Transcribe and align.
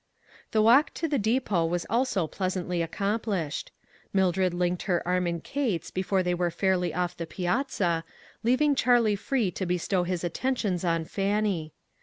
The 0.49 0.63
walk 0.63 0.95
to 0.95 1.07
the 1.07 1.19
depot 1.19 1.63
was 1.63 1.85
also 1.87 2.25
pleasantly 2.25 2.81
accomplished. 2.81 3.71
Mildred 4.11 4.51
linked 4.51 4.81
her 4.89 5.07
arm 5.07 5.27
in 5.27 5.41
Kate's 5.41 5.91
before 5.91 6.23
they 6.23 6.33
were 6.33 6.49
fairly 6.49 6.91
off 6.91 7.15
the 7.15 7.27
piazza, 7.27 8.03
leaving 8.41 8.73
Charlie 8.73 9.15
free 9.15 9.51
to 9.51 9.67
bestow 9.67 10.01
his 10.01 10.23
attentions 10.23 10.83
on 10.83 11.05
Fan 11.05 11.43
nie. 11.43 11.73